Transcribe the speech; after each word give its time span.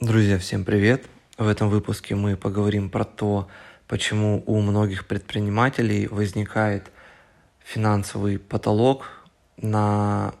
Друзья, 0.00 0.38
всем 0.38 0.64
привет! 0.64 1.04
В 1.36 1.46
этом 1.46 1.68
выпуске 1.68 2.14
мы 2.14 2.34
поговорим 2.34 2.88
про 2.88 3.04
то, 3.04 3.50
почему 3.86 4.42
у 4.46 4.62
многих 4.62 5.06
предпринимателей 5.06 6.06
возникает 6.06 6.90
финансовый 7.62 8.38
потолок 8.38 9.10
на 9.58 10.32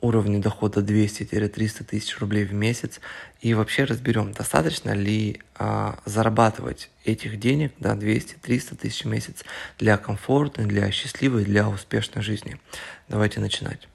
уровне 0.00 0.38
дохода 0.38 0.80
200-300 0.80 1.84
тысяч 1.84 2.18
рублей 2.20 2.46
в 2.46 2.54
месяц 2.54 3.02
и 3.42 3.52
вообще 3.52 3.84
разберем, 3.84 4.32
достаточно 4.32 4.92
ли 4.92 5.42
а, 5.56 5.98
зарабатывать 6.06 6.88
этих 7.04 7.38
денег, 7.38 7.74
да, 7.78 7.94
200-300 7.94 8.76
тысяч 8.76 9.04
в 9.04 9.08
месяц 9.08 9.44
для 9.78 9.98
комфортной, 9.98 10.64
для 10.64 10.90
счастливой, 10.90 11.44
для 11.44 11.68
успешной 11.68 12.24
жизни. 12.24 12.58
Давайте 13.10 13.40
начинать. 13.40 13.88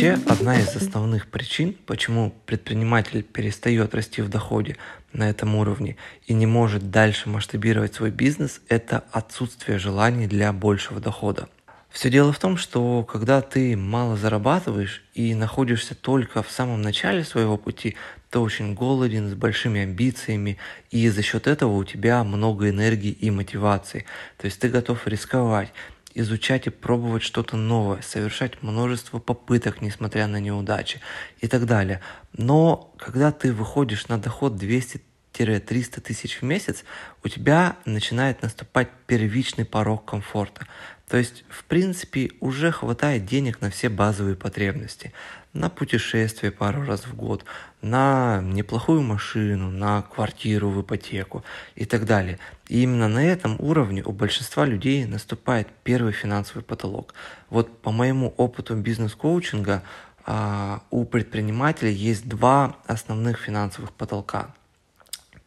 Вообще, 0.00 0.18
одна 0.32 0.58
из 0.58 0.74
основных 0.74 1.26
причин, 1.26 1.76
почему 1.84 2.32
предприниматель 2.46 3.22
перестает 3.22 3.94
расти 3.94 4.22
в 4.22 4.30
доходе 4.30 4.78
на 5.12 5.28
этом 5.28 5.54
уровне 5.56 5.98
и 6.26 6.32
не 6.32 6.46
может 6.46 6.90
дальше 6.90 7.28
масштабировать 7.28 7.92
свой 7.92 8.10
бизнес, 8.10 8.62
это 8.70 9.04
отсутствие 9.12 9.78
желаний 9.78 10.26
для 10.26 10.54
большего 10.54 11.00
дохода. 11.00 11.50
Все 11.90 12.08
дело 12.08 12.32
в 12.32 12.38
том, 12.38 12.56
что 12.56 13.04
когда 13.04 13.42
ты 13.42 13.76
мало 13.76 14.16
зарабатываешь 14.16 15.04
и 15.12 15.34
находишься 15.34 15.94
только 15.94 16.42
в 16.42 16.50
самом 16.50 16.80
начале 16.80 17.22
своего 17.22 17.58
пути, 17.58 17.94
ты 18.30 18.38
очень 18.38 18.72
голоден, 18.72 19.28
с 19.28 19.34
большими 19.34 19.82
амбициями, 19.82 20.56
и 20.90 21.10
за 21.10 21.20
счет 21.20 21.46
этого 21.46 21.76
у 21.76 21.84
тебя 21.84 22.24
много 22.24 22.70
энергии 22.70 23.10
и 23.10 23.30
мотивации. 23.30 24.06
То 24.38 24.46
есть 24.46 24.60
ты 24.60 24.70
готов 24.70 25.06
рисковать, 25.06 25.74
изучать 26.14 26.66
и 26.66 26.70
пробовать 26.70 27.22
что-то 27.22 27.56
новое, 27.56 28.02
совершать 28.02 28.62
множество 28.62 29.18
попыток, 29.18 29.80
несмотря 29.80 30.26
на 30.26 30.40
неудачи 30.40 31.00
и 31.40 31.46
так 31.46 31.66
далее. 31.66 32.00
Но 32.32 32.92
когда 32.98 33.32
ты 33.32 33.52
выходишь 33.52 34.08
на 34.08 34.18
доход 34.18 34.56
200 34.56 35.02
300 35.32 36.00
тысяч 36.00 36.40
в 36.40 36.42
месяц, 36.42 36.84
у 37.22 37.28
тебя 37.28 37.76
начинает 37.84 38.42
наступать 38.42 38.88
первичный 39.06 39.64
порог 39.64 40.04
комфорта. 40.04 40.66
То 41.08 41.16
есть, 41.16 41.44
в 41.48 41.64
принципе, 41.64 42.30
уже 42.40 42.70
хватает 42.70 43.24
денег 43.24 43.60
на 43.60 43.70
все 43.70 43.88
базовые 43.88 44.36
потребности. 44.36 45.12
На 45.52 45.68
путешествие 45.68 46.52
пару 46.52 46.84
раз 46.84 47.06
в 47.06 47.16
год, 47.16 47.44
на 47.82 48.40
неплохую 48.40 49.02
машину, 49.02 49.70
на 49.70 50.02
квартиру 50.02 50.70
в 50.70 50.82
ипотеку 50.82 51.42
и 51.74 51.84
так 51.86 52.06
далее. 52.06 52.38
И 52.68 52.82
именно 52.82 53.08
на 53.08 53.24
этом 53.24 53.56
уровне 53.58 54.04
у 54.04 54.12
большинства 54.12 54.64
людей 54.64 55.04
наступает 55.06 55.66
первый 55.82 56.12
финансовый 56.12 56.62
потолок. 56.62 57.14
Вот 57.48 57.82
по 57.82 57.90
моему 57.90 58.32
опыту 58.36 58.76
бизнес-коучинга 58.76 59.82
а, 60.24 60.82
у 60.90 61.04
предпринимателей 61.04 61.94
есть 61.94 62.28
два 62.28 62.76
основных 62.86 63.38
финансовых 63.38 63.92
потолка– 63.92 64.54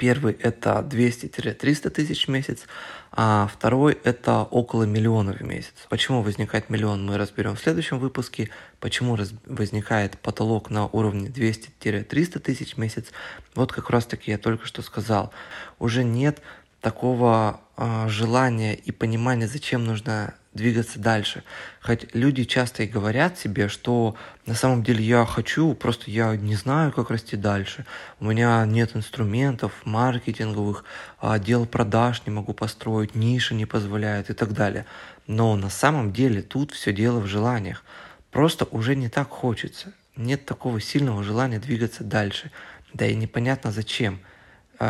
Первый 0.04 0.34
это 0.34 0.86
200-300 0.86 1.90
тысяч 1.90 2.26
в 2.26 2.28
месяц, 2.30 2.66
а 3.14 3.48
второй 3.48 3.98
это 4.04 4.42
около 4.42 4.84
миллиона 4.84 5.32
в 5.32 5.40
месяц. 5.40 5.72
Почему 5.88 6.22
возникает 6.22 6.70
миллион, 6.70 7.06
мы 7.06 7.18
разберем 7.18 7.56
в 7.56 7.62
следующем 7.62 8.00
выпуске. 8.00 8.50
Почему 8.82 9.16
раз, 9.16 9.32
возникает 9.46 10.20
потолок 10.20 10.70
на 10.70 10.88
уровне 10.88 11.30
200-300 11.30 12.40
тысяч 12.40 12.74
в 12.74 12.80
месяц, 12.80 13.14
вот 13.56 13.72
как 13.72 13.90
раз 13.92 14.06
таки 14.06 14.32
я 14.32 14.38
только 14.38 14.66
что 14.66 14.82
сказал. 14.82 15.32
Уже 15.80 16.04
нет 16.04 16.42
такого 16.82 17.62
э, 17.78 18.10
желания 18.10 18.76
и 18.76 18.92
понимания, 18.92 19.48
зачем 19.48 19.86
нужно 19.86 20.34
двигаться 20.54 21.00
дальше. 21.00 21.44
Хоть 21.82 22.14
люди 22.14 22.44
часто 22.44 22.84
и 22.84 22.88
говорят 22.88 23.38
себе, 23.38 23.68
что 23.68 24.16
на 24.46 24.54
самом 24.54 24.84
деле 24.84 25.04
я 25.04 25.26
хочу, 25.26 25.74
просто 25.74 26.12
я 26.12 26.36
не 26.36 26.56
знаю, 26.56 26.92
как 26.92 27.10
расти 27.10 27.36
дальше. 27.36 27.86
У 28.20 28.26
меня 28.26 28.66
нет 28.66 28.96
инструментов 28.96 29.74
маркетинговых, 29.86 30.86
отдел 31.20 31.66
продаж 31.66 32.24
не 32.26 32.32
могу 32.32 32.54
построить, 32.54 33.16
ниша 33.16 33.56
не 33.56 33.66
позволяет 33.66 34.30
и 34.30 34.34
так 34.34 34.54
далее. 34.54 34.86
Но 35.28 35.56
на 35.56 35.70
самом 35.70 36.14
деле 36.14 36.42
тут 36.42 36.72
все 36.72 36.94
дело 36.94 37.20
в 37.20 37.28
желаниях. 37.28 37.84
Просто 38.32 38.66
уже 38.66 38.96
не 38.96 39.10
так 39.10 39.30
хочется. 39.30 39.94
Нет 40.16 40.46
такого 40.46 40.80
сильного 40.80 41.24
желания 41.24 41.60
двигаться 41.60 42.04
дальше. 42.04 42.52
Да 42.94 43.06
и 43.06 43.16
непонятно 43.16 43.72
зачем– 43.72 44.20
а, 44.30 44.33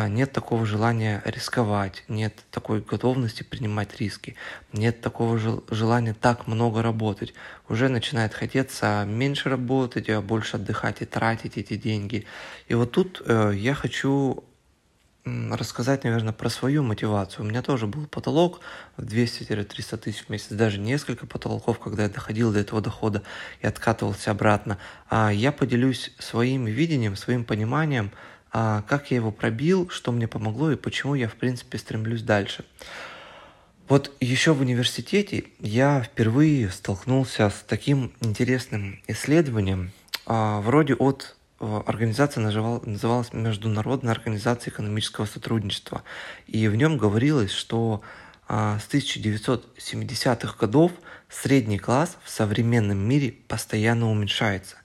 нет 0.08 0.32
такого 0.32 0.66
желания 0.66 1.22
рисковать, 1.24 2.04
нет 2.08 2.34
такой 2.50 2.80
готовности 2.80 3.42
принимать 3.42 3.98
риски, 4.00 4.36
нет 4.72 5.00
такого 5.00 5.38
желания 5.70 6.14
так 6.14 6.46
много 6.46 6.82
работать. 6.82 7.34
Уже 7.68 7.88
начинает 7.88 8.34
хотеться 8.34 9.04
меньше 9.06 9.48
работать, 9.48 10.08
а 10.08 10.20
больше 10.20 10.56
отдыхать 10.56 11.02
и 11.02 11.04
тратить 11.04 11.58
эти 11.58 11.76
деньги. 11.76 12.26
И 12.68 12.74
вот 12.74 12.92
тут 12.92 13.22
э, 13.26 13.52
я 13.54 13.74
хочу 13.74 14.44
рассказать, 15.24 16.04
наверное, 16.04 16.34
про 16.34 16.50
свою 16.50 16.82
мотивацию. 16.82 17.44
У 17.44 17.48
меня 17.48 17.62
тоже 17.62 17.86
был 17.86 18.06
потолок 18.06 18.60
в 18.96 19.04
200-300 19.04 19.96
тысяч 19.96 20.24
в 20.24 20.28
месяц, 20.28 20.48
даже 20.50 20.78
несколько 20.78 21.26
потолков, 21.26 21.78
когда 21.78 22.02
я 22.02 22.08
доходил 22.10 22.52
до 22.52 22.58
этого 22.58 22.82
дохода 22.82 23.22
и 23.60 23.66
откатывался 23.66 24.30
обратно. 24.30 24.76
А 25.08 25.30
я 25.30 25.50
поделюсь 25.50 26.12
своим 26.18 26.66
видением, 26.66 27.16
своим 27.16 27.44
пониманием, 27.44 28.10
а 28.12 28.33
как 28.54 29.10
я 29.10 29.16
его 29.16 29.32
пробил, 29.32 29.88
что 29.90 30.12
мне 30.12 30.28
помогло 30.28 30.70
и 30.70 30.76
почему 30.76 31.14
я, 31.14 31.28
в 31.28 31.34
принципе, 31.34 31.76
стремлюсь 31.76 32.22
дальше. 32.22 32.64
Вот 33.86 34.12
еще 34.18 34.54
в 34.54 34.62
университете 34.62 35.44
я 35.60 36.02
впервые 36.02 36.70
столкнулся 36.70 37.50
с 37.50 37.64
таким 37.66 38.12
интересным 38.20 39.02
исследованием, 39.08 39.92
а, 40.24 40.60
вроде 40.62 40.94
от 40.94 41.36
э, 41.60 41.82
организация 41.84 42.42
называлась 42.42 43.34
Международная 43.34 44.12
организация 44.12 44.70
экономического 44.70 45.26
сотрудничества. 45.26 46.02
И 46.46 46.66
в 46.68 46.76
нем 46.76 46.96
говорилось, 46.96 47.50
что 47.50 48.00
а, 48.48 48.78
с 48.78 48.88
1970-х 48.88 50.56
годов 50.58 50.92
средний 51.28 51.78
класс 51.78 52.16
в 52.24 52.30
современном 52.30 52.98
мире 52.98 53.34
постоянно 53.48 54.10
уменьшается. 54.10 54.76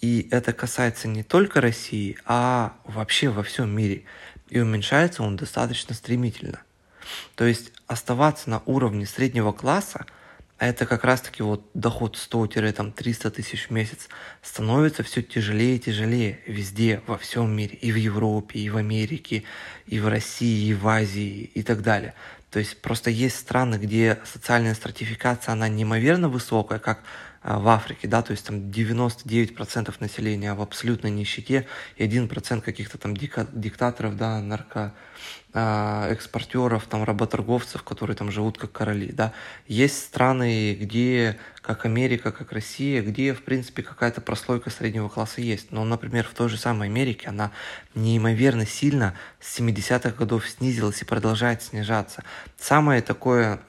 И 0.00 0.28
это 0.30 0.52
касается 0.52 1.08
не 1.08 1.22
только 1.22 1.60
России, 1.60 2.18
а 2.24 2.76
вообще 2.84 3.28
во 3.28 3.42
всем 3.42 3.70
мире. 3.70 4.04
И 4.48 4.60
уменьшается 4.60 5.22
он 5.22 5.36
достаточно 5.36 5.94
стремительно. 5.94 6.60
То 7.34 7.44
есть 7.44 7.72
оставаться 7.86 8.50
на 8.50 8.62
уровне 8.66 9.06
среднего 9.06 9.52
класса, 9.52 10.06
а 10.58 10.66
это 10.66 10.86
как 10.86 11.04
раз-таки 11.04 11.42
вот 11.42 11.68
доход 11.74 12.16
100-300 12.16 13.30
тысяч 13.30 13.66
в 13.66 13.70
месяц, 13.70 14.08
становится 14.42 15.02
все 15.02 15.22
тяжелее 15.22 15.76
и 15.76 15.80
тяжелее 15.80 16.40
везде, 16.46 17.02
во 17.06 17.18
всем 17.18 17.54
мире, 17.54 17.76
и 17.76 17.92
в 17.92 17.96
Европе, 17.96 18.58
и 18.60 18.70
в 18.70 18.78
Америке, 18.78 19.44
и 19.86 20.00
в 20.00 20.08
России, 20.08 20.68
и 20.68 20.74
в 20.74 20.88
Азии, 20.88 21.50
и 21.54 21.62
так 21.62 21.82
далее. 21.82 22.14
То 22.50 22.58
есть 22.58 22.80
просто 22.80 23.10
есть 23.10 23.36
страны, 23.36 23.76
где 23.76 24.18
социальная 24.24 24.74
стратификация, 24.74 25.52
она 25.52 25.68
неимоверно 25.68 26.30
высокая, 26.30 26.78
как 26.78 27.02
в 27.46 27.68
Африке, 27.68 28.08
да, 28.08 28.22
то 28.22 28.32
есть 28.32 28.44
там 28.44 28.56
99% 28.56 29.94
населения 30.00 30.52
в 30.54 30.60
абсолютной 30.60 31.12
нищете 31.12 31.66
и 31.96 32.04
1% 32.04 32.60
каких-то 32.60 32.98
там 32.98 33.16
диктаторов, 33.16 34.16
да, 34.16 34.40
нарко 34.40 34.92
а, 35.54 36.10
экспортеров, 36.10 36.86
там 36.86 37.04
работорговцев, 37.04 37.84
которые 37.84 38.16
там 38.16 38.32
живут 38.32 38.58
как 38.58 38.72
короли, 38.72 39.12
да. 39.12 39.32
Есть 39.68 40.04
страны, 40.04 40.74
где, 40.74 41.38
как 41.62 41.86
Америка, 41.86 42.32
как 42.32 42.50
Россия, 42.52 43.00
где, 43.00 43.32
в 43.32 43.42
принципе, 43.42 43.82
какая-то 43.82 44.20
прослойка 44.20 44.68
среднего 44.68 45.08
класса 45.08 45.40
есть. 45.40 45.70
Но, 45.70 45.84
например, 45.84 46.26
в 46.26 46.34
той 46.34 46.48
же 46.48 46.58
самой 46.58 46.88
Америке 46.88 47.28
она 47.28 47.52
неимоверно 47.94 48.66
сильно 48.66 49.14
с 49.40 49.58
70-х 49.58 50.10
годов 50.10 50.48
снизилась 50.48 51.00
и 51.00 51.04
продолжает 51.04 51.62
снижаться. 51.62 52.24
Самое 52.58 53.02
такое 53.02 53.60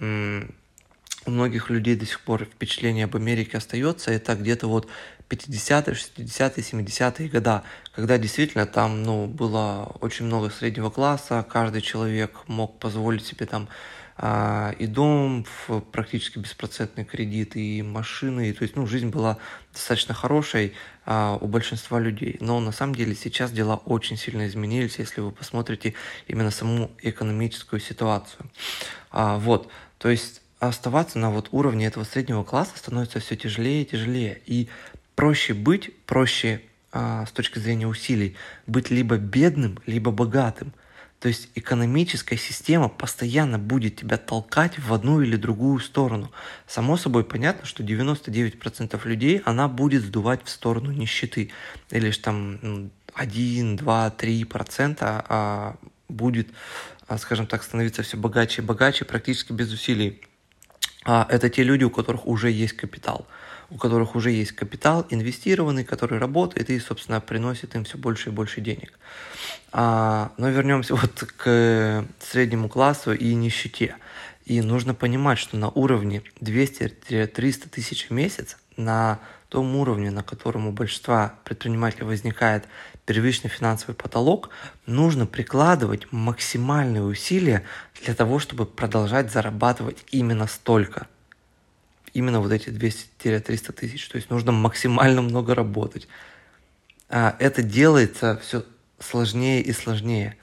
у 1.27 1.31
многих 1.31 1.69
людей 1.69 1.95
до 1.95 2.05
сих 2.05 2.21
пор 2.21 2.45
впечатление 2.45 3.05
об 3.05 3.15
Америке 3.15 3.57
остается, 3.57 4.11
это 4.11 4.35
где-то 4.35 4.67
вот 4.67 4.87
50-е, 5.29 5.93
60-е, 5.93 6.63
70-е 6.63 7.29
года, 7.29 7.63
когда 7.93 8.17
действительно 8.17 8.65
там 8.65 9.03
ну, 9.03 9.27
было 9.27 9.95
очень 9.99 10.25
много 10.25 10.49
среднего 10.49 10.89
класса, 10.89 11.45
каждый 11.47 11.81
человек 11.81 12.43
мог 12.47 12.79
позволить 12.79 13.25
себе 13.25 13.45
там 13.45 13.67
а, 14.19 14.73
и 14.79 14.87
дом 14.87 15.45
в 15.67 15.81
практически 15.81 16.39
беспроцентный 16.39 17.05
кредит, 17.05 17.55
и 17.55 17.83
машины, 17.83 18.49
и, 18.49 18.53
то 18.53 18.63
есть 18.63 18.75
ну, 18.75 18.87
жизнь 18.87 19.09
была 19.09 19.37
достаточно 19.73 20.15
хорошей 20.15 20.73
а, 21.05 21.37
у 21.39 21.47
большинства 21.47 21.99
людей. 21.99 22.37
Но 22.39 22.59
на 22.59 22.71
самом 22.71 22.95
деле 22.95 23.13
сейчас 23.13 23.51
дела 23.51 23.75
очень 23.75 24.17
сильно 24.17 24.47
изменились, 24.47 24.97
если 24.97 25.21
вы 25.21 25.31
посмотрите 25.31 25.93
именно 26.27 26.49
саму 26.49 26.89
экономическую 27.03 27.79
ситуацию. 27.79 28.49
А, 29.11 29.37
вот, 29.37 29.69
то 29.99 30.09
есть 30.09 30.41
оставаться 30.59 31.19
на 31.19 31.29
вот 31.31 31.49
уровне 31.51 31.85
этого 31.85 32.03
среднего 32.03 32.43
класса 32.43 32.73
становится 32.75 33.19
все 33.19 33.35
тяжелее 33.35 33.83
и 33.83 33.85
тяжелее. 33.85 34.41
И 34.45 34.69
проще 35.15 35.53
быть, 35.53 35.91
проще 36.05 36.61
а, 36.91 37.25
с 37.25 37.31
точки 37.31 37.59
зрения 37.59 37.87
усилий, 37.87 38.35
быть 38.65 38.89
либо 38.89 39.17
бедным, 39.17 39.79
либо 39.85 40.11
богатым. 40.11 40.73
То 41.19 41.27
есть 41.29 41.49
экономическая 41.55 42.37
система 42.37 42.89
постоянно 42.89 43.57
будет 43.57 43.95
тебя 43.95 44.17
толкать 44.17 44.77
в 44.77 44.93
одну 44.93 45.21
или 45.21 45.35
другую 45.35 45.79
сторону. 45.79 46.31
Само 46.67 46.95
собой 46.95 47.23
понятно, 47.23 47.65
что 47.65 47.83
99% 47.83 49.07
людей 49.07 49.41
она 49.45 49.67
будет 49.67 50.03
сдувать 50.03 50.45
в 50.45 50.49
сторону 50.49 50.91
нищеты. 50.91 51.49
Или 51.89 52.07
лишь 52.07 52.19
там 52.19 52.91
1, 53.13 53.77
2, 53.77 54.15
3% 54.17 54.97
а 55.01 55.75
будет, 56.07 56.49
а, 57.07 57.17
скажем 57.17 57.47
так, 57.47 57.63
становиться 57.63 58.03
все 58.03 58.15
богаче 58.15 58.61
и 58.61 58.65
богаче 58.65 59.03
практически 59.03 59.53
без 59.53 59.73
усилий. 59.73 60.21
А 61.07 61.25
это 61.29 61.49
те 61.49 61.63
люди, 61.63 61.85
у 61.85 61.89
которых 61.89 62.27
уже 62.27 62.51
есть 62.51 62.73
капитал 62.73 63.25
у 63.69 63.75
которых 63.75 64.15
уже 64.15 64.31
есть 64.31 64.53
капитал 64.53 65.05
инвестированный, 65.09 65.83
который 65.83 66.19
работает 66.19 66.69
и, 66.69 66.79
собственно, 66.79 67.19
приносит 67.19 67.75
им 67.75 67.83
все 67.83 67.97
больше 67.97 68.29
и 68.29 68.31
больше 68.31 68.61
денег. 68.61 68.97
А, 69.71 70.31
но 70.37 70.49
вернемся 70.49 70.95
вот 71.01 71.23
к 71.35 72.05
среднему 72.19 72.69
классу 72.69 73.13
и 73.13 73.33
нищете. 73.33 73.95
И 74.45 74.61
нужно 74.61 74.93
понимать, 74.93 75.37
что 75.37 75.57
на 75.57 75.69
уровне 75.69 76.23
200-300 76.39 77.69
тысяч 77.69 78.07
в 78.09 78.11
месяц, 78.13 78.57
на 78.77 79.19
том 79.49 79.75
уровне, 79.75 80.11
на 80.11 80.23
котором 80.23 80.67
у 80.67 80.71
большинства 80.71 81.35
предпринимателей 81.43 82.05
возникает 82.05 82.65
первичный 83.07 83.49
финансовый 83.49 83.95
потолок, 83.95 84.51
нужно 84.85 85.25
прикладывать 85.25 86.11
максимальные 86.11 87.01
усилия 87.01 87.63
для 88.03 88.13
того, 88.13 88.37
чтобы 88.37 88.67
продолжать 88.67 89.31
зарабатывать 89.31 90.05
именно 90.11 90.45
столько– 90.45 91.07
именно 92.17 92.39
вот 92.39 92.51
эти 92.51 92.69
200-300 92.69 93.71
тысяч. 93.73 94.07
То 94.09 94.15
есть 94.15 94.29
нужно 94.29 94.51
максимально 94.51 95.21
много 95.21 95.53
работать. 95.53 96.07
А 97.09 97.35
это 97.39 97.61
делается 97.61 98.39
все 98.41 98.63
сложнее 98.99 99.61
и 99.61 99.71
сложнее. 99.71 100.35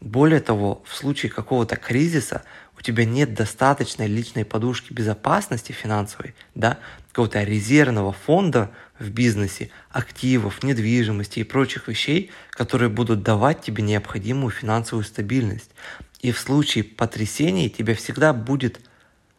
Более 0.00 0.40
того, 0.40 0.82
в 0.84 0.94
случае 0.94 1.30
какого-то 1.30 1.76
кризиса 1.76 2.42
у 2.78 2.82
тебя 2.82 3.04
нет 3.04 3.34
достаточной 3.34 4.06
личной 4.06 4.44
подушки 4.44 4.92
безопасности 4.92 5.72
финансовой, 5.72 6.34
да, 6.54 6.78
какого-то 7.10 7.42
резервного 7.42 8.12
фонда 8.12 8.70
в 8.98 9.10
бизнесе, 9.10 9.70
активов, 9.90 10.62
недвижимости 10.62 11.40
и 11.40 11.44
прочих 11.44 11.88
вещей, 11.88 12.30
которые 12.50 12.88
будут 12.88 13.22
давать 13.22 13.62
тебе 13.62 13.82
необходимую 13.82 14.50
финансовую 14.50 15.04
стабильность. 15.04 15.70
И 16.20 16.32
в 16.32 16.38
случае 16.38 16.84
потрясений 16.84 17.68
тебе 17.68 17.94
всегда 17.94 18.32
будет 18.32 18.80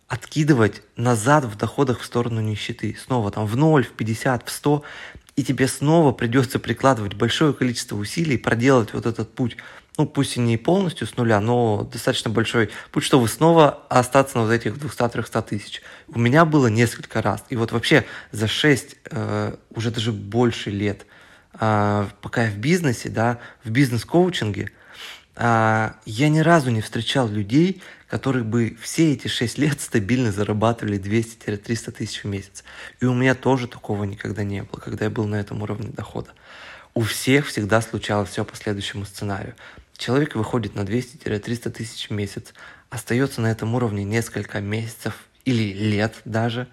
откидывать 0.07 0.83
назад 0.95 1.45
в 1.45 1.57
доходах 1.57 2.01
в 2.01 2.05
сторону 2.05 2.41
нищеты. 2.41 2.95
Снова 3.03 3.31
там 3.31 3.47
в 3.47 3.55
0, 3.55 3.83
в 3.83 3.91
50, 3.93 4.47
в 4.47 4.51
100. 4.51 4.83
И 5.35 5.43
тебе 5.43 5.67
снова 5.67 6.11
придется 6.11 6.59
прикладывать 6.59 7.15
большое 7.15 7.53
количество 7.53 7.95
усилий, 7.95 8.37
проделать 8.37 8.93
вот 8.93 9.07
этот 9.07 9.33
путь. 9.33 9.57
Ну, 9.97 10.07
пусть 10.07 10.37
и 10.37 10.39
не 10.39 10.57
полностью 10.57 11.05
с 11.05 11.17
нуля, 11.17 11.39
но 11.39 11.87
достаточно 11.91 12.31
большой 12.31 12.71
путь, 12.91 13.03
чтобы 13.03 13.27
снова 13.27 13.83
остаться 13.89 14.37
на 14.37 14.45
вот 14.45 14.51
этих 14.51 14.73
200-300 14.73 15.47
тысяч. 15.47 15.81
У 16.07 16.17
меня 16.17 16.45
было 16.45 16.65
несколько 16.65 17.21
раз. 17.21 17.43
И 17.49 17.55
вот 17.55 17.71
вообще 17.71 18.03
за 18.31 18.47
6, 18.47 18.95
э, 19.11 19.55
уже 19.69 19.91
даже 19.91 20.11
больше 20.11 20.71
лет, 20.71 21.05
э, 21.59 22.07
пока 22.21 22.45
я 22.45 22.51
в 22.51 22.57
бизнесе, 22.57 23.09
да, 23.09 23.37
в 23.63 23.69
бизнес-коучинге, 23.69 24.71
э, 25.35 25.91
я 26.05 26.29
ни 26.29 26.39
разу 26.39 26.71
не 26.71 26.81
встречал 26.81 27.27
людей, 27.27 27.83
которые 28.09 28.43
бы 28.43 28.75
все 28.81 29.13
эти 29.13 29.27
6 29.27 29.59
лет 29.59 29.79
стабильно 29.79 30.31
зарабатывали 30.31 30.97
200-300 30.97 31.91
тысяч 31.91 32.23
в 32.23 32.27
месяц. 32.27 32.63
И 32.99 33.05
у 33.05 33.13
меня 33.13 33.35
тоже 33.35 33.67
такого 33.67 34.05
никогда 34.05 34.43
не 34.43 34.63
было, 34.63 34.79
когда 34.79 35.05
я 35.05 35.11
был 35.11 35.27
на 35.27 35.35
этом 35.35 35.61
уровне 35.61 35.89
дохода. 35.89 36.31
У 36.95 37.01
всех 37.01 37.47
всегда 37.47 37.81
случалось 37.81 38.29
все 38.29 38.45
по 38.45 38.55
следующему 38.55 39.05
сценарию. 39.05 39.55
Человек 40.03 40.35
выходит 40.35 40.75
на 40.75 40.81
200-300 40.81 41.69
тысяч 41.69 42.09
в 42.09 42.11
месяц, 42.11 42.53
остается 42.89 43.39
на 43.39 43.49
этом 43.49 43.73
уровне 43.73 44.03
несколько 44.03 44.59
месяцев 44.59 45.29
или 45.45 45.71
лет 45.71 46.15
даже, 46.25 46.67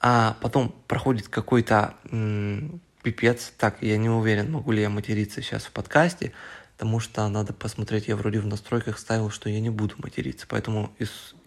а 0.00 0.36
потом 0.40 0.74
проходит 0.88 1.28
какой-то 1.28 1.94
пипец, 3.04 3.52
так, 3.56 3.76
я 3.82 3.96
не 3.98 4.08
уверен, 4.08 4.50
могу 4.50 4.72
ли 4.72 4.82
я 4.82 4.90
материться 4.90 5.42
сейчас 5.42 5.62
в 5.62 5.70
подкасте, 5.70 6.32
потому 6.76 6.98
что 6.98 7.28
надо 7.28 7.52
посмотреть, 7.52 8.08
я 8.08 8.16
вроде 8.16 8.40
в 8.40 8.46
настройках 8.46 8.98
ставил, 8.98 9.30
что 9.30 9.48
я 9.48 9.60
не 9.60 9.70
буду 9.70 9.94
материться, 9.98 10.46
поэтому 10.48 10.92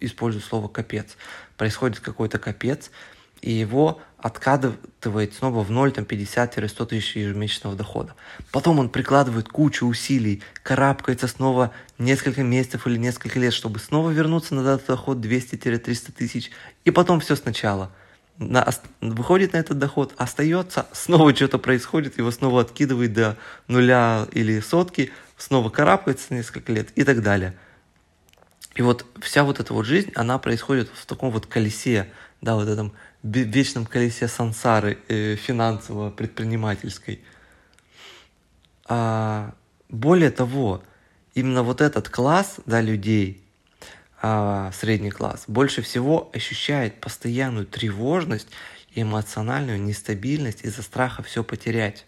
использую 0.00 0.40
слово 0.40 0.68
«капец». 0.68 1.18
Происходит 1.58 2.00
какой-то 2.00 2.38
капец, 2.38 2.90
и 3.40 3.52
его 3.52 4.00
откатывает 4.18 5.34
снова 5.34 5.62
в 5.62 5.70
0, 5.70 5.92
там 5.92 6.04
50-100 6.04 6.86
тысяч 6.86 7.16
ежемесячного 7.16 7.76
дохода. 7.76 8.14
Потом 8.50 8.78
он 8.78 8.88
прикладывает 8.88 9.48
кучу 9.48 9.86
усилий, 9.86 10.42
карабкается 10.62 11.28
снова 11.28 11.72
несколько 11.98 12.42
месяцев 12.42 12.86
или 12.86 12.96
несколько 12.96 13.38
лет, 13.38 13.52
чтобы 13.52 13.78
снова 13.78 14.10
вернуться 14.10 14.54
на 14.54 14.60
этот 14.60 14.86
доход 14.86 15.18
200-300 15.18 16.12
тысяч, 16.12 16.50
и 16.84 16.90
потом 16.90 17.20
все 17.20 17.36
сначала– 17.36 17.92
на, 18.38 18.66
выходит 19.00 19.52
на 19.52 19.58
этот 19.58 19.78
доход, 19.78 20.14
остается, 20.16 20.86
снова 20.92 21.34
что-то 21.34 21.58
происходит, 21.58 22.18
его 22.18 22.30
снова 22.30 22.60
откидывает 22.60 23.12
до 23.12 23.36
нуля 23.68 24.26
или 24.32 24.60
сотки, 24.60 25.10
снова 25.36 25.70
карабкается 25.70 26.34
несколько 26.34 26.72
лет 26.72 26.88
и 26.96 27.04
так 27.04 27.22
далее. 27.22 27.56
И 28.74 28.82
вот 28.82 29.06
вся 29.20 29.44
вот 29.44 29.58
эта 29.58 29.72
вот 29.72 29.86
жизнь, 29.86 30.12
она 30.14 30.38
происходит 30.38 30.90
в 30.94 31.06
таком 31.06 31.30
вот 31.30 31.46
колесе, 31.46 32.12
да, 32.42 32.56
вот 32.56 32.68
этом 32.68 32.92
вечном 33.34 33.86
колесе 33.86 34.28
сансары 34.28 34.98
э, 35.08 35.36
финансово-предпринимательской. 35.36 37.22
А, 38.88 39.54
более 39.88 40.30
того, 40.30 40.82
именно 41.34 41.62
вот 41.62 41.80
этот 41.80 42.08
класс, 42.08 42.56
да, 42.66 42.80
людей– 42.80 43.42
а, 44.22 44.72
средний 44.72 45.10
класс 45.10 45.44
больше 45.46 45.82
всего 45.82 46.30
ощущает 46.32 47.00
постоянную 47.00 47.66
тревожность 47.66 48.48
и 48.90 49.02
эмоциональную 49.02 49.80
нестабильность 49.80 50.64
из-за 50.64 50.82
страха 50.82 51.22
все 51.22 51.44
потерять. 51.44 52.06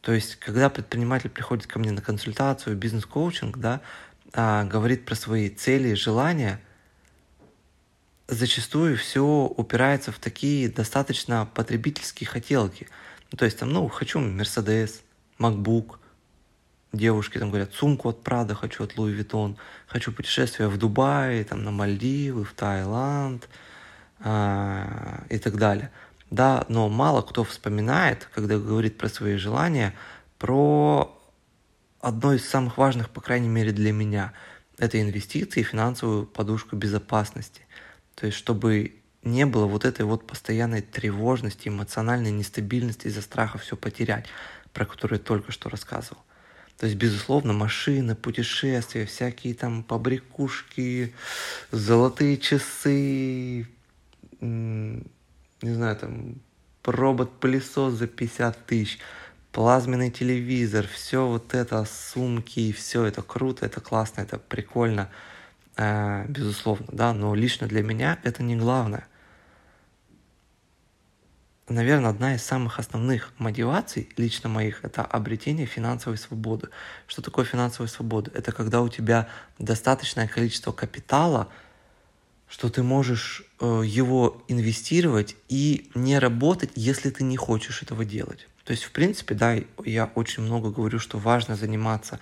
То 0.00 0.12
есть, 0.12 0.36
когда 0.36 0.70
предприниматель 0.70 1.30
приходит 1.30 1.66
ко 1.66 1.78
мне 1.78 1.92
на 1.92 2.00
консультацию, 2.00 2.76
бизнес-коучинг, 2.76 3.58
да, 3.58 3.80
а, 4.32 4.64
говорит 4.64 5.04
про 5.04 5.14
свои 5.14 5.50
цели 5.50 5.90
и 5.90 5.94
желания, 5.94 6.60
зачастую 8.28 8.96
все 8.96 9.24
упирается 9.24 10.12
в 10.12 10.18
такие 10.18 10.68
достаточно 10.68 11.48
потребительские 11.54 12.28
хотелки. 12.28 12.88
Ну, 13.30 13.38
то 13.38 13.44
есть, 13.44 13.58
там, 13.58 13.70
ну, 13.70 13.88
хочу 13.88 14.20
Мерседес, 14.20 15.02
MacBook, 15.38 15.96
девушки 16.92 17.38
там 17.38 17.48
говорят, 17.48 17.72
сумку 17.72 18.10
от 18.10 18.22
Прада 18.22 18.54
хочу, 18.54 18.84
от 18.84 18.96
Louis 18.96 19.12
Vuitton, 19.12 19.56
хочу 19.86 20.12
путешествие 20.12 20.68
в 20.68 20.78
Дубай, 20.78 21.44
там, 21.44 21.64
на 21.64 21.70
Мальдивы, 21.70 22.44
в 22.44 22.52
Таиланд 22.52 23.48
э, 24.20 25.24
и 25.30 25.38
так 25.38 25.56
далее. 25.56 25.90
Да, 26.30 26.64
но 26.68 26.88
мало 26.88 27.22
кто 27.22 27.44
вспоминает, 27.44 28.28
когда 28.34 28.58
говорит 28.58 28.96
про 28.96 29.08
свои 29.08 29.36
желания, 29.36 29.94
про 30.38 31.18
одно 32.00 32.32
из 32.34 32.48
самых 32.48 32.78
важных, 32.78 33.10
по 33.10 33.20
крайней 33.20 33.48
мере 33.48 33.72
для 33.72 33.92
меня, 33.92 34.32
это 34.78 35.00
инвестиции 35.00 35.60
и 35.60 35.64
финансовую 35.64 36.26
подушку 36.26 36.76
безопасности. 36.76 37.62
То 38.14 38.26
есть, 38.26 38.38
чтобы 38.38 38.94
не 39.22 39.46
было 39.46 39.66
вот 39.66 39.84
этой 39.84 40.04
вот 40.04 40.26
постоянной 40.26 40.82
тревожности, 40.82 41.68
эмоциональной 41.68 42.30
нестабильности 42.30 43.06
из-за 43.06 43.22
страха 43.22 43.58
все 43.58 43.76
потерять, 43.76 44.26
про 44.72 44.84
которую 44.84 45.18
я 45.18 45.24
только 45.24 45.52
что 45.52 45.68
рассказывал. 45.68 46.22
То 46.78 46.86
есть, 46.86 46.98
безусловно, 46.98 47.52
машины, 47.52 48.16
путешествия, 48.16 49.06
всякие 49.06 49.54
там 49.54 49.84
побрякушки, 49.84 51.14
золотые 51.70 52.38
часы, 52.38 53.68
не 54.40 55.04
знаю, 55.62 55.96
там 55.96 56.40
робот-пылесос 56.84 57.94
за 57.94 58.08
50 58.08 58.66
тысяч, 58.66 58.98
плазменный 59.52 60.10
телевизор, 60.10 60.88
все 60.88 61.26
вот 61.26 61.54
это, 61.54 61.84
сумки, 61.84 62.72
все 62.72 63.04
это 63.04 63.22
круто, 63.22 63.66
это 63.66 63.80
классно, 63.80 64.22
это 64.22 64.38
прикольно, 64.38 65.08
безусловно, 65.76 66.86
да, 66.92 67.12
но 67.12 67.34
лично 67.34 67.66
для 67.66 67.82
меня 67.82 68.18
это 68.22 68.42
не 68.42 68.56
главное 68.56 69.06
наверное, 71.72 72.10
одна 72.10 72.34
из 72.34 72.42
самых 72.42 72.78
основных 72.78 73.32
мотиваций 73.38 74.08
лично 74.16 74.48
моих– 74.48 74.80
это 74.84 75.02
обретение 75.02 75.66
финансовой 75.66 76.18
свободы. 76.18 76.68
Что 77.06 77.22
такое 77.22 77.44
финансовая 77.44 77.88
свобода? 77.88 78.30
Это 78.34 78.52
когда 78.52 78.82
у 78.82 78.88
тебя 78.88 79.28
достаточное 79.58 80.28
количество 80.28 80.72
капитала, 80.72 81.48
что 82.48 82.68
ты 82.68 82.82
можешь 82.82 83.44
э, 83.60 83.82
его 83.84 84.42
инвестировать 84.48 85.36
и 85.48 85.90
не 85.94 86.18
работать, 86.18 86.70
если 86.74 87.10
ты 87.10 87.24
не 87.24 87.36
хочешь 87.36 87.82
этого 87.82 88.04
делать. 88.04 88.46
То 88.64 88.72
есть, 88.72 88.84
в 88.84 88.92
принципе, 88.92 89.34
да, 89.34 89.56
я 89.84 90.10
очень 90.14 90.42
много 90.42 90.70
говорю, 90.70 90.98
что 90.98 91.18
важно 91.18 91.56
заниматься 91.56 92.20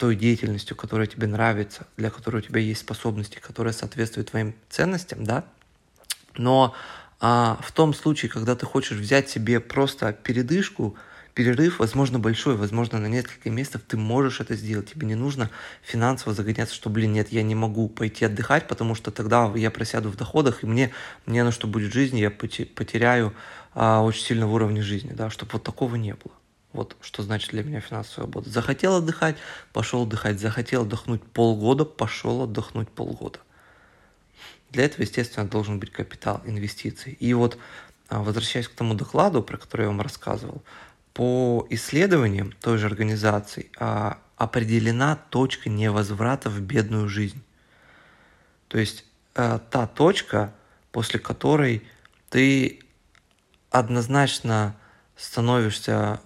той 0.00 0.16
деятельностью, 0.16 0.76
которая 0.76 1.06
тебе 1.06 1.26
нравится, 1.26 1.86
для 1.98 2.08
которой 2.08 2.38
у 2.38 2.40
тебя 2.40 2.58
есть 2.58 2.80
способности, 2.80 3.38
которая 3.38 3.74
соответствует 3.74 4.30
твоим 4.30 4.54
ценностям, 4.70 5.24
да, 5.24 5.44
но 6.38 6.74
а 7.20 7.58
в 7.62 7.70
том 7.72 7.92
случае, 7.92 8.30
когда 8.30 8.56
ты 8.56 8.64
хочешь 8.64 8.96
взять 8.96 9.28
себе 9.28 9.60
просто 9.60 10.14
передышку, 10.14 10.96
перерыв, 11.34 11.78
возможно, 11.78 12.18
большой, 12.18 12.56
возможно, 12.56 12.98
на 12.98 13.08
несколько 13.08 13.50
месяцев 13.50 13.82
ты 13.86 13.98
можешь 13.98 14.40
это 14.40 14.54
сделать. 14.54 14.90
Тебе 14.90 15.06
не 15.06 15.16
нужно 15.16 15.50
финансово 15.82 16.34
загоняться, 16.34 16.74
что, 16.74 16.88
блин, 16.88 17.12
нет, 17.12 17.30
я 17.30 17.42
не 17.42 17.54
могу 17.54 17.90
пойти 17.90 18.24
отдыхать, 18.24 18.66
потому 18.68 18.94
что 18.94 19.10
тогда 19.10 19.52
я 19.54 19.70
просяду 19.70 20.08
в 20.08 20.16
доходах, 20.16 20.64
и 20.64 20.66
мне, 20.66 20.92
мне 21.26 21.44
на 21.44 21.52
что 21.52 21.66
будет 21.66 21.92
жизнь, 21.92 22.18
я 22.18 22.30
потеряю 22.30 23.34
а, 23.74 24.00
очень 24.00 24.24
сильно 24.24 24.46
в 24.46 24.54
уровне 24.54 24.80
жизни, 24.80 25.12
да, 25.12 25.28
чтобы 25.28 25.52
вот 25.52 25.62
такого 25.62 25.96
не 25.96 26.14
было. 26.14 26.39
Вот 26.72 26.96
что 27.00 27.22
значит 27.22 27.50
для 27.50 27.64
меня 27.64 27.80
финансовая 27.80 28.26
свобода. 28.26 28.48
Захотел 28.48 28.96
отдыхать, 28.96 29.36
пошел 29.72 30.04
отдыхать. 30.04 30.38
Захотел 30.38 30.82
отдохнуть 30.82 31.22
полгода, 31.22 31.84
пошел 31.84 32.42
отдохнуть 32.42 32.88
полгода. 32.88 33.40
Для 34.70 34.84
этого, 34.84 35.02
естественно, 35.02 35.48
должен 35.48 35.80
быть 35.80 35.90
капитал, 35.90 36.42
инвестиций. 36.44 37.14
И 37.14 37.34
вот, 37.34 37.58
а, 38.08 38.22
возвращаясь 38.22 38.68
к 38.68 38.74
тому 38.74 38.94
докладу, 38.94 39.42
про 39.42 39.56
который 39.56 39.82
я 39.82 39.88
вам 39.88 40.00
рассказывал, 40.00 40.62
по 41.12 41.66
исследованиям 41.70 42.52
той 42.60 42.78
же 42.78 42.86
организации 42.86 43.70
а, 43.76 44.18
определена 44.36 45.16
точка 45.16 45.68
невозврата 45.68 46.50
в 46.50 46.60
бедную 46.60 47.08
жизнь. 47.08 47.42
То 48.68 48.78
есть 48.78 49.04
а, 49.34 49.58
та 49.58 49.88
точка, 49.88 50.54
после 50.92 51.18
которой 51.18 51.82
ты 52.30 52.80
однозначно 53.70 54.76
становишься 55.20 56.20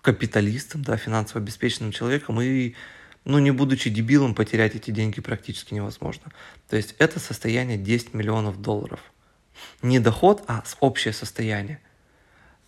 капиталистом, 0.00 0.82
да, 0.82 0.96
финансово 0.96 1.40
обеспеченным 1.40 1.92
человеком 1.92 2.40
и 2.40 2.74
ну, 3.24 3.38
не 3.38 3.52
будучи 3.52 3.88
дебилом, 3.88 4.34
потерять 4.34 4.74
эти 4.74 4.90
деньги 4.90 5.20
практически 5.20 5.74
невозможно. 5.74 6.32
То 6.68 6.76
есть 6.76 6.96
это 6.98 7.20
состояние 7.20 7.78
10 7.78 8.14
миллионов 8.14 8.60
долларов. 8.60 9.00
Не 9.80 10.00
доход, 10.00 10.42
а 10.48 10.64
общее 10.80 11.12
состояние. 11.12 11.80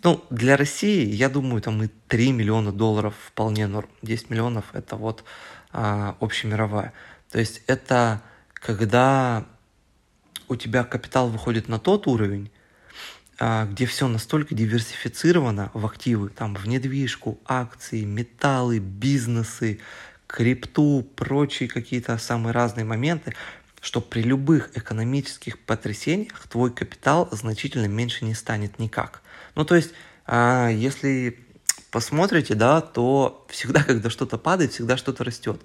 Ну, 0.04 0.24
для 0.30 0.56
России, 0.56 1.06
я 1.06 1.28
думаю, 1.28 1.60
там 1.60 1.82
и 1.82 1.88
3 2.08 2.32
миллиона 2.32 2.70
долларов 2.70 3.14
вполне 3.26 3.66
норм. 3.66 3.88
10 4.02 4.30
миллионов– 4.30 4.66
это 4.74 4.94
вот 4.94 5.24
а, 5.72 6.16
общемировая. 6.20 6.92
То 7.32 7.40
есть 7.40 7.62
это 7.66 8.22
когда 8.52 9.44
у 10.48 10.56
тебя 10.56 10.84
капитал 10.84 11.28
выходит 11.28 11.68
на 11.68 11.78
тот 11.78 12.06
уровень, 12.06 12.50
где 13.38 13.86
все 13.86 14.06
настолько 14.06 14.54
диверсифицировано 14.54 15.70
в 15.74 15.84
активы, 15.86 16.28
там 16.28 16.54
в 16.54 16.68
недвижку, 16.68 17.40
акции, 17.46 18.04
металлы, 18.04 18.78
бизнесы, 18.78 19.80
крипту, 20.26 21.06
прочие 21.16 21.68
какие-то 21.68 22.18
самые 22.18 22.52
разные 22.52 22.84
моменты, 22.84 23.34
что 23.80 24.00
при 24.00 24.22
любых 24.22 24.70
экономических 24.76 25.58
потрясениях 25.58 26.48
твой 26.48 26.72
капитал 26.72 27.28
значительно 27.32 27.86
меньше 27.86 28.24
не 28.24 28.34
станет 28.34 28.78
никак. 28.78 29.20
Ну, 29.54 29.64
то 29.64 29.74
есть, 29.74 29.92
а, 30.26 30.68
если 30.68 31.38
посмотрите, 31.90 32.54
да, 32.54 32.80
то 32.80 33.46
всегда, 33.48 33.82
когда 33.84 34.10
что-то 34.10 34.38
падает, 34.38 34.72
всегда 34.72 34.96
что-то 34.96 35.22
растет. 35.22 35.60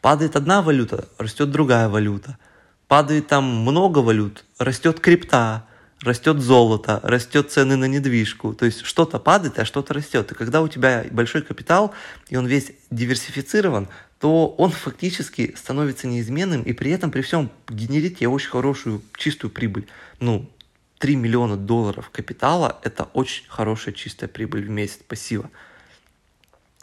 Падает 0.00 0.36
одна 0.36 0.62
валюта, 0.62 1.08
растет 1.18 1.50
другая 1.50 1.88
валюта. 1.88 2.38
Падает 2.86 3.26
там 3.26 3.44
много 3.44 3.98
валют, 3.98 4.44
растет 4.58 5.00
крипта, 5.00 5.66
растет 6.04 6.40
золото, 6.40 7.00
растет 7.02 7.50
цены 7.50 7.76
на 7.76 7.86
недвижку. 7.86 8.54
То 8.54 8.66
есть 8.66 8.82
что-то 8.82 9.18
падает, 9.18 9.58
а 9.58 9.64
что-то 9.64 9.94
растет. 9.94 10.30
И 10.32 10.34
когда 10.34 10.62
у 10.62 10.68
тебя 10.68 11.04
большой 11.10 11.42
капитал, 11.42 11.92
и 12.28 12.36
он 12.36 12.46
весь 12.46 12.72
диверсифицирован, 12.90 13.88
то 14.20 14.48
он 14.48 14.70
фактически 14.70 15.54
становится 15.56 16.06
неизменным 16.06 16.62
и 16.62 16.72
при 16.72 16.90
этом 16.90 17.10
при 17.10 17.20
всем 17.20 17.50
генерит 17.68 18.18
тебе 18.18 18.28
очень 18.28 18.50
хорошую 18.50 19.02
чистую 19.16 19.50
прибыль. 19.50 19.86
Ну, 20.20 20.48
3 20.98 21.16
миллиона 21.16 21.56
долларов 21.56 22.08
капитала– 22.10 22.78
это 22.82 23.04
очень 23.12 23.44
хорошая 23.48 23.92
чистая 23.92 24.28
прибыль 24.28 24.64
в 24.64 24.70
месяц 24.70 25.00
пассива. 25.06 25.50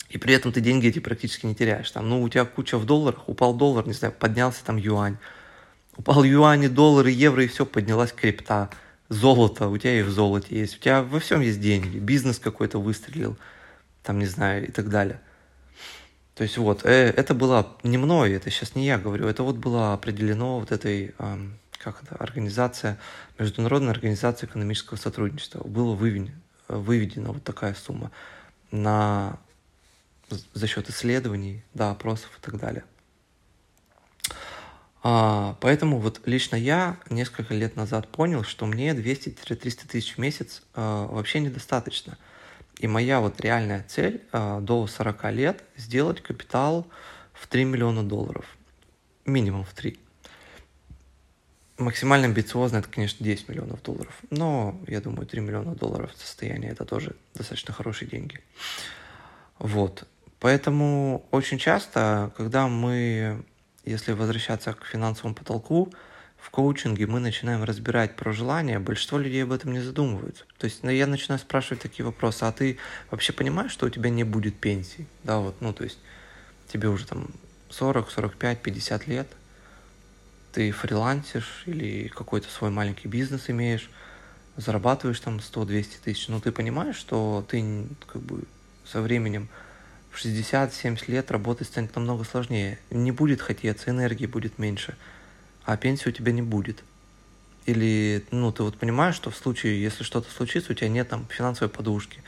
И 0.10 0.18
при 0.18 0.34
этом 0.34 0.51
ты 0.51 0.60
деньги 0.60 0.88
эти 0.88 1.00
практически 1.00 1.46
не 1.46 1.56
теряешь. 1.56 1.90
Там, 1.90 2.10
ну, 2.10 2.22
у 2.22 2.30
тебя 2.30 2.46
куча 2.46 2.78
в 2.78 2.86
долларах, 2.86 3.28
упал 3.30 3.54
доллар, 3.54 3.88
не 3.88 3.94
знаю, 3.94 4.13
поднялся 4.13 4.63
там 4.63 4.78
юань. 4.78 5.18
Упал 5.96 6.24
юань, 6.24 6.66
и 6.66 6.68
доллар, 6.68 7.08
и 7.08 7.13
евро, 7.13 7.44
и 7.44 7.48
все, 7.48 7.66
поднялась 7.66 8.12
крипта. 8.12 8.70
Золото, 9.12 9.68
у 9.68 9.77
тебя 9.77 10.00
и 10.00 10.03
в 10.03 10.10
золоте 10.10 10.58
есть. 10.58 10.77
У 10.77 10.80
тебя 10.80 11.03
во 11.03 11.20
всем 11.20 11.41
есть 11.41 11.60
деньги. 11.60 11.98
Бизнес 11.98 12.39
какой-то 12.39 12.80
выстрелил, 12.80 13.38
там, 14.03 14.20
не 14.20 14.25
знаю, 14.25 14.65
и 14.65 14.72
так 14.72 14.88
далее. 14.88 15.20
То 16.34 16.44
есть 16.44 16.58
вот, 16.58 16.86
э, 16.86 17.10
это 17.10 17.34
было 17.36 17.75
не 17.84 17.98
мной, 17.98 18.32
это 18.32 18.50
сейчас 18.50 18.74
не 18.74 18.86
я 18.86 18.98
говорю, 18.98 19.27
это 19.27 19.44
вот 19.44 19.58
было 19.58 19.91
определено 19.91 20.62
вот 20.62 20.72
этой, 20.72 21.13
э, 21.20 21.38
как 21.77 22.01
это, 22.01 22.15
организация, 22.15 22.98
Международная 23.38 23.91
организация 23.91 24.48
экономического 24.48 24.98
сотрудничества. 24.98 25.62
Было 25.68 25.94
выведено, 25.94 26.32
выведена 26.70 27.34
вот 27.34 27.44
такая 27.44 27.74
сумма 27.74 28.12
на, 28.72 29.38
за 30.53 30.68
счет 30.68 30.89
исследований, 30.89 31.65
да, 31.74 31.91
опросов 31.91 32.30
и 32.39 32.41
так 32.41 32.58
далее. 32.58 32.86
А, 35.03 35.58
поэтому 35.62 36.00
вот 36.00 36.22
лично 36.25 36.55
я 36.55 36.98
несколько 37.10 37.53
лет 37.53 37.75
назад 37.75 38.08
понял, 38.08 38.43
что 38.43 38.65
мне 38.65 38.91
200-300 38.91 39.88
тысяч 39.88 40.15
в 40.15 40.17
месяц 40.20 40.63
а, 40.74 41.08
вообще 41.08 41.39
недостаточно– 41.39 42.17
и 42.81 42.88
моя 42.88 43.20
вот 43.20 43.39
реальная 43.39 43.86
цель 43.88 44.24
э, 44.31 44.60
до 44.60 44.88
40 44.88 45.31
лет 45.34 45.63
сделать 45.77 46.20
капитал 46.22 46.88
в 47.31 47.46
3 47.46 47.63
миллиона 47.65 48.01
долларов. 48.01 48.46
Минимум 49.24 49.63
в 49.63 49.74
3. 49.75 50.00
Максимально 51.77 52.25
амбициозно 52.25 52.77
это, 52.77 52.89
конечно, 52.89 53.24
10 53.24 53.50
миллионов 53.50 53.84
долларов. 53.84 54.17
Но 54.31 54.81
я 54.88 55.00
думаю, 55.00 55.27
3 55.27 55.41
миллиона 55.41 55.75
долларов 55.75 56.12
состояние 56.15 56.72
это 56.72 56.84
тоже 56.84 57.15
достаточно 57.36 57.72
хорошие 57.72 58.10
деньги. 58.10 58.39
Вот. 59.60 60.08
Поэтому 60.39 61.27
очень 61.29 61.60
часто, 61.60 62.34
когда 62.36 62.67
мы, 62.67 63.43
если 63.85 64.13
возвращаться 64.13 64.73
к 64.73 64.85
финансовому 64.85 65.35
потолку, 65.35 65.91
в 66.38 66.50
коучинге 66.50 67.05
мы 67.05 67.19
начинаем 67.19 67.63
разбирать 67.63 68.15
про 68.15 68.33
желания, 68.33 68.79
большинство 68.79 69.19
людей 69.19 69.43
об 69.43 69.51
этом 69.51 69.73
не 69.73 69.79
задумываются. 69.79 70.43
То 70.57 70.65
есть 70.65 70.83
ну, 70.83 70.89
я 70.89 71.05
начинаю 71.05 71.39
спрашивать 71.39 71.83
такие 71.83 72.03
вопросы, 72.03 72.43
а 72.43 72.51
ты 72.51 72.79
вообще 73.11 73.31
понимаешь, 73.31 73.71
что 73.71 73.85
у 73.85 73.89
тебя 73.89 74.09
не 74.09 74.23
будет 74.23 74.59
пенсии? 74.59 75.07
Да, 75.23 75.38
вот, 75.38 75.55
ну, 75.61 75.71
то 75.71 75.83
есть 75.83 76.00
тебе 76.67 76.89
уже 76.89 77.05
там 77.05 77.29
40, 77.69 78.09
45, 78.09 78.61
50 78.61 79.07
лет, 79.07 79.27
ты 80.51 80.71
фрилансишь 80.71 81.63
или 81.67 82.07
какой-то 82.07 82.50
свой 82.50 82.71
маленький 82.71 83.07
бизнес 83.07 83.50
имеешь, 83.50 83.89
зарабатываешь 84.57 85.19
там 85.19 85.38
100-200 85.38 85.85
тысяч, 86.03 86.27
но 86.27 86.39
ты 86.39 86.51
понимаешь, 86.51 86.95
что 86.95 87.45
ты 87.47 87.85
как 88.07 88.21
бы 88.21 88.43
со 88.85 89.01
временем 89.01 89.47
в 90.12 90.24
60-70 90.24 91.10
лет 91.10 91.32
работать 91.32 91.68
станет 91.68 91.96
намного 91.96 92.24
сложнее. 92.24 92.77
Не 92.89 93.12
будет 93.12 93.41
хотеться, 93.41 93.89
энергии 93.89 94.25
будет 94.25 94.60
меньше– 94.60 94.96
а 95.65 95.77
пенсии 95.77 96.10
у 96.10 96.12
тебя 96.12 96.32
не 96.32 96.41
будет. 96.41 96.84
Или, 97.65 98.25
ну, 98.32 98.51
ты 98.51 98.63
вот 98.63 98.77
понимаешь, 98.77 99.15
что 99.15 99.30
в 99.30 99.36
случае, 99.36 99.82
если 99.82 100.03
что-то 100.03 100.32
случится, 100.32 100.72
у 100.72 100.75
тебя 100.75 100.89
нет 100.89 101.10
там 101.10 101.27
финансовой 101.30 101.70
подушки. 101.70 102.24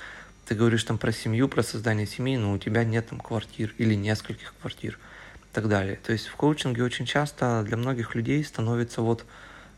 Ты 0.46 0.56
говоришь 0.56 0.84
там 0.84 0.98
про 0.98 1.12
семью, 1.12 1.48
про 1.48 1.64
создание 1.64 2.06
семьи, 2.06 2.38
но 2.38 2.54
у 2.54 2.58
тебя 2.58 2.84
нет 2.84 3.08
там 3.08 3.20
квартир 3.20 3.74
или 3.78 3.96
нескольких 3.96 4.54
квартир 4.62 5.00
и 5.52 5.54
так 5.54 5.68
далее. 5.68 6.00
То 6.04 6.12
есть 6.12 6.28
в 6.28 6.36
коучинге 6.36 6.84
очень 6.84 7.06
часто 7.06 7.64
для 7.64 7.78
многих 7.78 8.14
людей 8.14 8.44
становится 8.44 9.02
вот, 9.02 9.26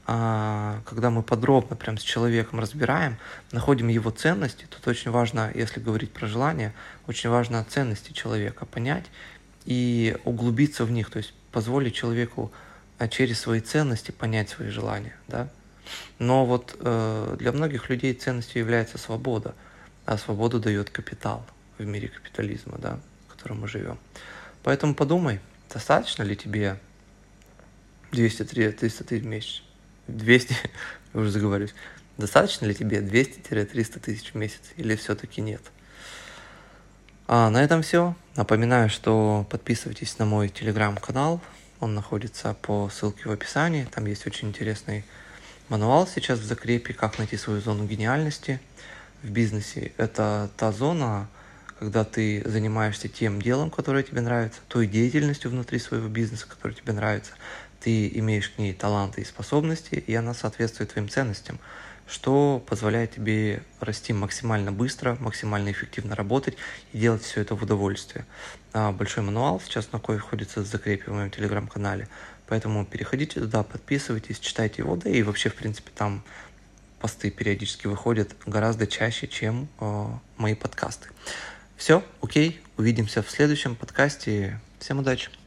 когда 0.05 1.09
мы 1.09 1.23
подробно 1.23 1.75
прям 1.75 1.97
с 1.97 2.03
человеком 2.03 2.59
разбираем, 2.59 3.17
находим 3.51 3.87
его 3.87 4.11
ценности, 4.11 4.67
тут 4.69 4.87
очень 4.87 5.09
важно, 5.09 5.51
если 5.55 5.79
говорить 5.79 6.13
про 6.13 6.27
желание, 6.27 6.73
очень 7.07 7.31
важно 7.31 7.65
ценности 7.67 8.11
человека 8.11 8.67
понять 8.67 9.05
и 9.65 10.15
углубиться 10.23 10.85
в 10.85 10.91
них, 10.91 11.09
то 11.09 11.17
есть 11.17 11.33
позволить 11.51 11.95
человеку 11.95 12.51
а 12.97 13.07
через 13.07 13.39
свои 13.39 13.59
ценности 13.59 14.11
понять 14.11 14.49
свои 14.49 14.69
желания, 14.69 15.15
да. 15.27 15.49
Но 16.17 16.45
вот 16.45 16.75
э, 16.79 17.35
для 17.37 17.51
многих 17.51 17.89
людей 17.89 18.13
ценностью 18.13 18.59
является 18.59 18.97
свобода, 18.97 19.53
а 20.05 20.17
свободу 20.17 20.59
дает 20.59 20.89
капитал 20.89 21.45
в 21.77 21.85
мире 21.85 22.07
капитализма, 22.07 22.77
да, 22.77 22.99
в 23.27 23.33
котором 23.33 23.61
мы 23.61 23.67
живем. 23.67 23.97
Поэтому 24.63 24.95
подумай, 24.95 25.41
достаточно 25.71 26.23
ли 26.23 26.35
тебе 26.37 26.79
200-300 28.11 28.71
тысяч 28.71 29.21
в 29.21 29.25
месяц? 29.25 29.64
200, 30.07 30.55
я 31.13 31.19
уже 31.19 31.31
заговорюсь. 31.31 31.73
Достаточно 32.17 32.65
ли 32.65 32.73
тебе 32.73 32.99
200-300 32.99 33.99
тысяч 33.99 34.31
в 34.31 34.35
месяц 34.35 34.61
или 34.77 34.95
все-таки 34.95 35.41
нет? 35.41 35.61
А 37.27 37.49
на 37.49 37.63
этом 37.63 37.81
все. 37.81 38.15
Напоминаю, 38.35 38.89
что 38.89 39.45
подписывайтесь 39.49 40.17
на 40.19 40.25
мой 40.25 40.49
телеграм-канал, 40.49 41.41
он 41.79 41.95
находится 41.95 42.53
по 42.61 42.89
ссылке 42.89 43.27
в 43.27 43.31
описании. 43.31 43.87
Там 43.91 44.05
есть 44.05 44.25
очень 44.27 44.49
интересный 44.49 45.03
мануал 45.69 46.07
сейчас 46.07 46.39
в 46.39 46.45
закрепе, 46.45 46.93
как 46.93 47.17
найти 47.17 47.37
свою 47.37 47.61
зону 47.61 47.85
гениальности 47.85 48.59
в 49.23 49.29
бизнесе. 49.29 49.91
Это 49.97 50.49
та 50.57 50.71
зона, 50.71 51.27
когда 51.79 52.03
ты 52.03 52.43
занимаешься 52.45 53.07
тем 53.07 53.41
делом, 53.41 53.69
которое 53.69 54.03
тебе 54.03 54.21
нравится, 54.21 54.59
той 54.67 54.87
деятельностью 54.87 55.51
внутри 55.51 55.79
своего 55.79 56.07
бизнеса, 56.07 56.47
которая 56.47 56.75
тебе 56.75 56.93
нравится. 56.93 57.31
Ты 57.81 58.07
имеешь 58.19 58.49
к 58.49 58.57
ней 58.57 58.73
таланты 58.73 59.21
и 59.21 59.25
способности, 59.25 59.95
и 59.95 60.15
она 60.15 60.33
соответствует 60.33 60.91
твоим 60.91 61.09
ценностям. 61.09 61.59
что 62.07 62.63
позволяет 62.67 63.15
тебе 63.15 63.63
расти 63.79 64.13
максимально 64.13 64.71
быстро, 64.71 65.17
максимально 65.19 65.71
эффективно 65.71 66.15
работать 66.15 66.55
и 66.93 66.99
делать 66.99 67.23
все 67.23 67.41
это 67.41 67.55
в 67.55 67.63
удовольствие. 67.63 68.25
А, 68.73 68.91
большой 68.91 69.23
мануал 69.23 69.59
сейчас 69.59 69.91
находится 69.91 70.61
в 70.61 70.67
закрепе 70.67 71.09
моем 71.11 71.31
телеграм-канале, 71.31 72.07
поэтому 72.47 72.85
переходите 72.85 73.39
туда, 73.39 73.63
подписывайтесь, 73.63 74.39
читайте 74.39 74.83
его, 74.83 74.95
да 74.95 75.09
и 75.09 75.23
вообще, 75.23 75.49
в 75.49 75.55
принципе, 75.55 75.91
там 75.95 76.23
посты 76.99 77.31
периодически 77.31 77.87
выходят 77.87 78.35
гораздо 78.45 78.87
чаще, 78.87 79.27
чем 79.27 79.67
э, 79.79 80.05
мои 80.37 80.55
подкасты. 80.55 81.09
Все, 81.75 82.03
окей, 82.21 82.61
увидимся 82.77 83.21
в 83.21 83.29
следующем 83.29 83.75
подкасте. 83.75 84.59
Всем 84.79 84.99
удачи! 84.99 85.44